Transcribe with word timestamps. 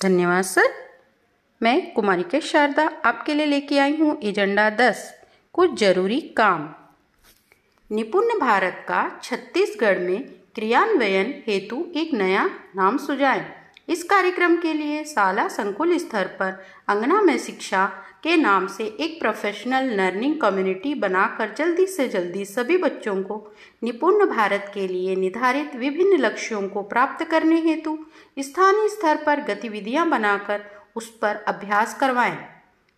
धन्यवाद, 0.00 0.44
सर। 0.44 0.68
मैं 1.62 1.92
कुमारी 1.94 2.22
के 2.22 2.40
शारदा 2.40 2.86
आपके 3.04 3.34
लिए 3.34 3.46
लेके 3.46 3.78
आई 3.78 3.96
हूँ 3.96 4.18
एजेंडा 4.22 4.70
दस, 4.70 5.02
कुछ 5.52 5.78
ज़रूरी 5.80 6.20
काम। 6.20 6.68
निपुण 7.90 8.38
भारत 8.38 8.84
का 8.88 9.20
छत्तीसगढ़ 9.22 9.98
में 9.98 10.22
क्रियान्वयन 10.54 11.34
हेतु 11.46 11.84
एक 11.96 12.14
नया 12.14 12.46
नाम 12.76 12.96
सुझाएँ। 12.96 13.44
इस 13.90 14.02
कार्यक्रम 14.02 14.56
के 14.56 14.72
लिए 14.72 15.04
शाला 15.04 15.48
संकुल 15.48 15.96
स्तर 15.98 16.26
पर 16.26 16.62
अंगना 16.88 17.20
में 17.22 17.38
शिक्षा 17.38 17.86
के 18.22 18.36
नाम 18.36 18.66
से 18.66 18.84
एक 19.00 19.20
प्रोफेशनल 19.20 19.90
लर्निंग 19.90 20.40
कम्युनिटी 20.40 20.94
बनाकर 20.94 21.54
जल्दी 21.58 21.86
से 21.86 22.08
जल्दी 22.08 22.44
सभी 22.44 22.76
बच्चों 22.76 23.22
को 23.22 23.52
निपुण 23.82 24.26
भारत 24.26 24.70
के 24.74 24.86
लिए 24.88 25.16
निर्धारित 25.16 25.74
विभिन्न 25.76 26.18
लक्ष्यों 26.18 26.68
को 26.68 26.82
प्राप्त 26.82 27.24
करने 27.24 27.60
हेतु 27.60 27.98
स्थानीय 28.38 28.88
स्तर 28.88 29.16
पर 29.16 29.40
गतिविधियाँ 29.40 30.08
बनाकर 30.08 30.62
उस 30.96 31.10
पर 31.18 31.36
अभ्यास 31.48 31.94
करवाएँ। 31.94 32.38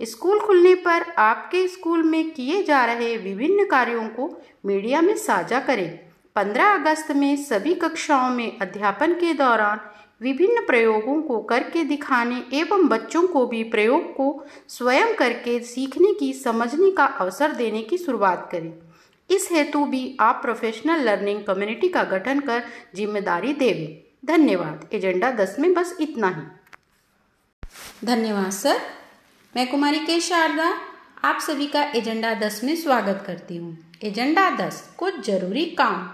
स्कूल 0.00 0.40
खुलने 0.40 0.74
पर 0.74 1.02
आपके 1.18 1.66
स्कूल 1.68 2.02
में 2.02 2.30
किए 2.30 2.62
जा 2.62 2.84
रहे 2.84 3.16
विभिन्न 3.16 3.64
कार्यों 3.64 4.08
को 4.08 4.42
मीडिया 4.66 5.00
में 5.00 5.16
साझा 5.16 5.60
करें। 5.60 5.98
15 6.36 6.74
अगस्त 6.74 7.10
में 7.12 7.36
सभी 7.36 7.74
कक्षाओं 7.74 8.30
में 8.30 8.58
अध्यापन 8.58 9.12
के 9.12 9.34
दौरान 9.34 9.80
विभिन्न 10.20 10.66
प्रयोगों 10.66 11.22
को 11.22 11.38
करके 11.40 11.84
दिखाने 11.84 12.42
एवं 12.52 12.88
बच्चों 12.88 13.26
को 13.26 13.46
भी 13.46 13.62
प्रयोग 13.64 14.12
को 14.14 14.44
स्वयं 14.68 15.14
करके 15.14 15.58
सीखने 15.60 16.12
की, 16.14 16.32
समझने 16.32 16.90
का 16.90 17.04
अवसर 17.04 17.52
देने 17.52 17.82
की 17.82 17.98
शुरुआत 17.98 18.48
करें। 18.52 18.72
इस 19.30 19.48
हेतु 19.52 19.84
भी 19.84 20.16
आप 20.20 20.42
प्रोफेशनल 20.42 21.00
लर्निंग 21.00 21.42
कम्युनिटी 21.44 21.88
का 21.88 22.04
गठन 22.04 22.40
कर 22.40 22.62
ज़िम्मेदारी 22.96 23.52
देवें। 23.52 24.10
धन्यवाद। 24.26 24.88
एजेंडा 24.92 25.30
दस 25.30 25.56
में 25.58 25.74
बस 25.74 25.96
इतना 26.00 26.28
ही। 26.28 28.06
धन्यवाद, 28.06 28.50
सर। 28.50 28.80
मैं 29.56 29.70
कुमारी 29.70 29.98
के 29.98 30.20
शारदा, 30.20 30.74
आप 31.24 31.40
सभी 31.40 31.66
का 31.66 31.82
एजेंडा 31.82 32.34
दस 32.34 32.60
में 32.64 32.76
स्वागत 32.76 33.24
करती 33.26 33.56
हूँ। 33.56 33.78
एजेंडा 34.04 34.50
दस, 34.50 34.94
कुछ 34.98 35.26
ज़रूरी 35.26 35.64
काम। 35.66 36.10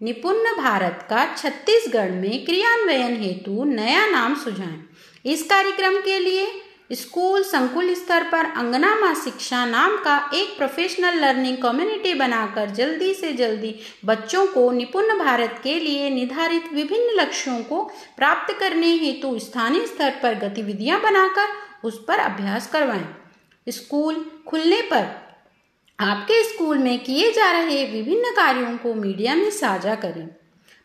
निपुण 0.00 0.36
भारत 0.56 1.06
का 1.10 1.24
छत्तीसगढ़ 1.34 2.10
में 2.10 2.44
क्रियान्वयन 2.44 3.16
हेतु 3.16 3.64
नया 3.64 4.06
नाम 4.06 4.34
सुझाएँ। 4.34 4.82
इस 5.24 5.42
कार्यक्रम 5.42 5.98
के 6.00 6.18
लिए 6.18 6.46
स्कूल 6.92 7.42
संकुल 7.42 7.94
स्तर 7.94 8.24
पर 8.24 8.44
अंगनामा 8.58 9.12
शिक्षा 9.14 9.64
नाम 9.66 9.96
का 9.96 10.18
एक 10.34 10.56
प्रोफेशनल 10.56 11.18
लर्निंग 11.20 11.56
कम्युनिटी 11.58 12.14
बनाकर 12.14 12.70
जल्दी 12.70 13.14
से 13.14 13.32
जल्दी 13.32 13.74
बच्चों 14.04 14.46
को 14.46 14.70
निपुण 14.72 15.18
भारत 15.18 15.60
के 15.64 15.78
लिए 15.80 16.10
निर्धारित 16.10 16.72
विभिन्न 16.72 17.20
लक्ष्यों 17.20 17.58
को 17.62 17.82
प्राप्त 18.16 18.54
करने 18.60 18.94
हेतु 18.96 19.38
स्थानीय 19.38 19.86
स्तर 19.86 20.20
पर 20.22 20.34
गतिविधियाँ 20.38 21.00
बनाकर 21.00 21.88
उस 21.88 22.04
पर 22.08 22.18
अभ्यास 22.20 22.66
करवाएँ। 22.66 23.06
स्कूल 23.66 24.24
खुलने 24.46 24.80
पर 24.82 25.23
आपके 26.04 26.42
स्कूल 26.44 26.78
में 26.78 26.98
किए 27.04 27.32
जा 27.32 27.50
रहे 27.50 27.84
विभिन्न 27.84 28.30
कार्यों 28.36 28.76
को 28.78 28.94
मीडिया 28.94 29.34
में 29.34 29.50
साझा 29.50 29.94
करें। 29.94 30.26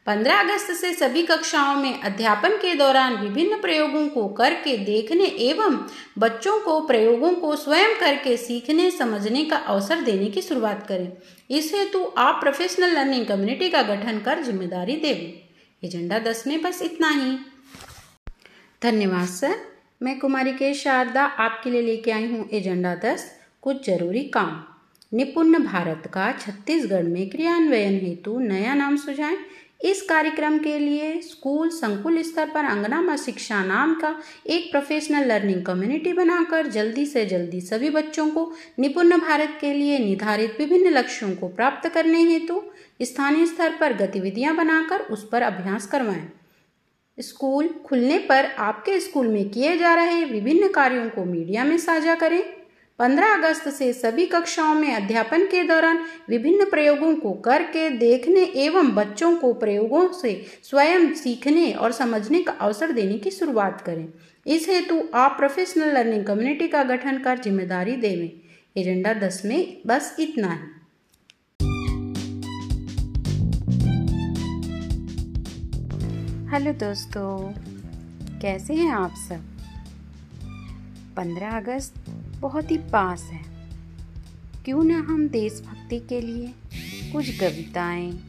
15 0.08 0.40
अगस्त 0.40 0.72
से 0.72 0.94
सभी 0.94 1.24
कक्षाओं 1.24 1.76
में 1.76 2.02
अध्यापन 2.02 2.56
के 2.58 2.74
दौरान 2.76 3.16
विभिन्न 3.16 3.60
प्रयोगों 3.62 4.08
को 4.08 4.28
करके 4.28 4.78
देखने 4.78 5.26
एवं 5.26 5.76
बच्चों 6.18 6.60
को 6.60 6.80
प्रयोगों 6.82 7.32
को 7.32 7.56
स्वयं 7.56 8.00
करके 8.00 8.38
सीखने, 8.38 8.90
समझने 8.92 9.44
का 9.46 9.58
अवसर 9.58 10.02
देने 10.02 10.30
की 10.30 10.42
शुरुआत 10.42 10.88
करें। 10.88 11.12
इस 11.50 11.72
हेतु 11.76 12.06
आप 12.18 12.40
प्रोफेशनल 12.42 12.96
लर्निंग 12.96 13.26
कम्युनिटी 13.26 13.70
का 13.70 13.82
गठन 13.84 14.20
कर 14.20 14.44
ज़िम्मेदारी 14.44 14.96
देवें 14.96 15.88
एजेंडा 15.88 16.20
दस 16.20 16.48
में 16.48 16.62
बस 16.62 16.82
इतना 16.82 17.10
ही। 17.10 17.38
धन्यवाद, 18.82 19.28
सर। 19.28 19.56
मैं 20.02 20.20
कुमारी 20.20 20.54
के 20.54 20.74
शारदा 20.74 21.24
आपके 21.24 21.70
लिए 21.70 21.82
लेके 21.82 22.12
आई 22.12 22.26
हूँ 22.26 22.50
एजेंडा 22.54 22.96
दस। 22.96 23.32
कुछ 23.62 23.86
ज़रूरी 23.86 24.24
काम। 24.24 24.64
निपुण 25.12 25.58
भारत 25.64 26.04
का 26.14 26.32
छत्तीसगढ़ 26.32 27.04
में 27.04 27.30
क्रियान्वयन 27.30 27.94
हेतु 28.00 28.40
नया 28.40 28.74
नाम 28.74 28.98
सुझाएँ। 28.98 29.38
इस 29.82 30.02
कार्यक्रम 30.02 30.58
के 30.58 30.78
लिए 30.80 31.22
स्कूल 31.22 31.70
संकुल 31.70 32.22
स्तर 32.22 32.50
पर 32.50 32.66
अंगनामा 32.66 33.16
शिक्षा 33.16 33.64
नाम 33.66 33.94
का 33.94 34.14
एक 34.48 34.70
प्रोफेशनल 34.72 35.28
लर्निंग 35.28 35.64
कम्युनिटी 35.66 36.14
बनाकर 36.14 36.68
जल्दी 36.68 37.06
से 37.06 37.26
जल्दी 37.26 37.62
सभी 37.62 37.90
बच्चों 37.90 38.30
को 38.30 38.52
निपुण 38.80 39.18
भारत 39.18 39.58
के 39.62 39.74
लिए 39.74 39.98
निर्धारित 40.00 40.56
विभिन्न 40.60 40.90
लक्ष्यों 40.90 41.32
को 41.36 41.48
प्राप्त 41.48 41.90
करने 41.90 42.22
हेतु 42.24 42.62
स्थानीय 43.02 43.46
स्तर 43.46 43.78
पर 43.80 43.94
गतिविधियाँ 43.94 44.56
बनाकर 44.56 45.00
उस 45.02 45.28
पर 45.30 45.42
अभ्यास 45.42 45.88
करवाएँ। 45.88 46.28
स्कूल 47.18 47.70
खुलने 47.86 48.18
पर 48.20 48.46
आपके 48.60 49.00
स्कूल 49.00 49.28
में 49.28 49.50
किए 49.50 49.78
जा 49.78 49.96
रहे 49.96 50.24
विभिन्न 50.26 50.68
कार्यों 50.68 51.10
को 51.10 51.26
मीडिया 51.26 51.64
में 51.64 51.78
साझा 51.78 52.16
करें। 52.16 52.59
15 53.00 53.34
अगस्त 53.34 53.68
से 53.70 53.92
सभी 53.94 54.26
कक्षाओं 54.26 54.74
में 54.76 54.94
अध्यापन 54.96 55.46
के 55.46 55.62
दौरान 55.64 56.00
विभिन्न 56.30 56.66
प्रयोगों 56.70 57.14
को 57.16 57.32
करके 57.46 57.90
देखने 57.90 58.42
एवं 58.64 58.90
बच्चों 58.96 59.36
को 59.36 59.52
प्रयोगों 59.54 60.08
से 60.14 60.34
स्वयं 60.64 61.14
सीखने 61.14 61.72
और 61.74 61.92
समझने 61.92 62.42
का 62.44 62.52
अवसर 62.52 62.92
देने 62.92 63.18
की 63.18 63.32
शुरुआत 63.32 63.82
करें। 63.82 64.08
इस 64.46 64.68
हेतु 64.70 65.02
आप 65.16 65.36
प्रोफेशनल 65.38 65.94
लर्निंग 65.94 66.26
कम्युनिटी 66.26 66.68
का 66.68 66.84
गठन 66.84 67.20
कर 67.20 67.40
ज़िम्मेदारी 67.40 67.96
देवें 67.98 68.30
एजेंडा 68.78 69.14
दस 69.20 69.42
में 69.46 69.82
बस 69.88 70.16
इतना 70.20 70.54
ही। 70.54 70.78
हेलो 76.52 76.74
दोस्तों, 76.80 77.54
कैसे 78.42 78.74
हैं 78.74 78.92
आप 78.92 79.14
सब? 79.30 79.44
15 81.18 81.58
अगस्त 81.58 81.94
बहुत 82.40 82.72
ही 82.72 82.78
पास 82.78 83.24
है। 83.24 83.42
क्यों 84.66 84.84
ना 84.84 84.98
हम 84.98 85.28
देशभक्ति 85.28 86.00
के 86.00 86.22
लिए 86.22 86.54
कुछ 87.12 87.40
कविताएँ, 87.40 88.20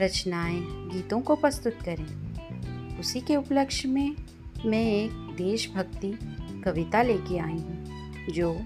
रचनाएँ, 0.00 0.60
गीतों 0.62 1.20
को 1.20 1.36
प्रस्तुत 1.36 1.72
करें। 1.72 2.98
उसी 2.98 3.20
के 3.20 3.36
उपलक्ष्य 3.36 3.88
में 3.88 4.16
मैं 4.66 4.92
एक 4.92 5.10
देशभक्ति 5.12 6.18
कविता 6.64 7.02
लेके 7.02 7.38
आई 7.38 7.52
हूँ, 7.52 7.86
जो 8.30 8.60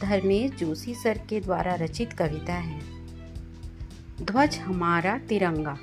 धर्मेश 0.00 0.50
जोशी 0.50 0.94
सर 0.94 1.18
के 1.18 1.40
द्वारा 1.40 1.74
रचित 1.74 2.12
कविता 2.12 2.54
है। 2.54 2.80
ध्वज 4.22 4.56
हमारा 4.56 5.18
तिरंगा। 5.18 5.78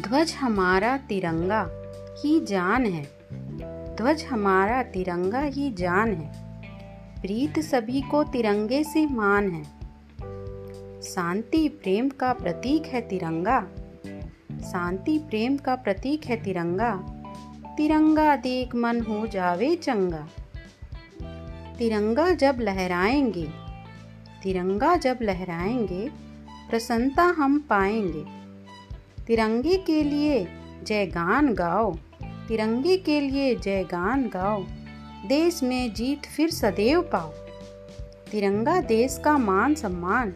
ध्वज 0.00 0.32
हमारा 0.32 0.96
तिरंगा 0.96 1.70
ही 2.24 2.40
जान 2.40 2.86
है। 2.86 3.10
ध्वज 3.96 4.24
हमारा 4.24 4.82
तिरंगा 4.82 5.40
ही 5.40 5.72
जान 5.72 6.14
है। 6.14 6.43
प्रीत 7.24 7.58
सभी 7.58 8.00
को 8.00 8.24
तिरंगे 8.24 8.84
से 8.84 9.06
मान 9.06 9.50
है। 9.50 9.64
शांति 11.02 11.68
प्रेम 11.68 12.08
का 12.08 12.32
प्रतीक 12.32 12.86
है 12.86 13.00
तिरंगा। 13.00 13.60
शांति 14.60 15.18
प्रेम 15.18 15.56
का 15.56 15.74
प्रतीक 15.74 16.24
है 16.24 16.44
तिरंगा। 16.44 16.94
तिरंगा 17.76 18.36
देख 18.36 18.74
मन 18.74 19.00
हो 19.00 19.26
जावे 19.26 19.76
चंगा। 19.76 20.28
तिरंगा 21.78 22.30
जब 22.30 22.56
लहराएँगे, 22.60 23.48
तिरंगा 24.42 24.96
जब 24.96 25.18
लहराएँगे, 25.22 26.08
प्रसन्नता 26.70 27.22
हम 27.22 27.58
पाएँगे। 27.58 28.24
तिरंगे 29.24 29.76
के 29.76 30.02
लिए 30.02 30.48
जय 30.82 31.06
गान 31.06 31.54
गाओ, 31.54 31.94
तिरंगे 32.48 32.96
के 32.96 33.20
लिए 33.20 33.54
जय 33.54 33.84
गान 33.84 34.28
गाओ। 34.28 34.64
देश 35.26 35.62
में 35.62 35.94
जीत 35.94 36.26
फिर 36.26 36.50
सदैव 36.50 37.02
पाओ। 37.02 37.28
तिरंगा 38.30 38.80
देश 38.80 39.20
का 39.24 39.38
मान 39.38 39.74
सम्मान, 39.74 40.30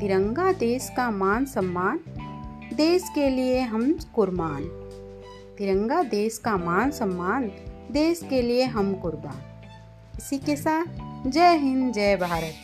तिरंगा 0.00 0.52
देश 0.52 0.90
का 0.96 1.10
मान 1.10 1.44
सम्मान, 1.44 2.00
देश 2.74 3.04
के 3.14 3.30
लिए 3.30 3.60
हम 3.60 3.98
कुर्बान। 4.14 4.64
तिरंगा 5.58 6.02
देश 6.02 6.38
का 6.38 6.56
मान 6.56 6.90
सम्मान, 6.90 7.50
देश 7.90 8.20
के 8.30 8.42
लिए 8.42 8.64
हम 8.64 8.94
कुर्बान। 8.94 9.40
इसी 10.18 10.38
के 10.38 10.56
साथ 10.56 10.86
जय 11.26 11.56
हिंद, 11.56 11.92
जय 11.92 12.16
भारत। 12.16 12.54